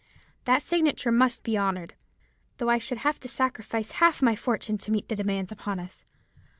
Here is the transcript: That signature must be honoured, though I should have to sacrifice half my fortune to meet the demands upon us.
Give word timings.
That 0.45 0.63
signature 0.63 1.11
must 1.11 1.43
be 1.43 1.55
honoured, 1.55 1.93
though 2.57 2.69
I 2.69 2.79
should 2.79 2.97
have 2.97 3.19
to 3.19 3.27
sacrifice 3.27 3.91
half 3.91 4.19
my 4.19 4.35
fortune 4.35 4.79
to 4.79 4.89
meet 4.91 5.09
the 5.09 5.15
demands 5.15 5.51
upon 5.51 5.79
us. 5.79 6.05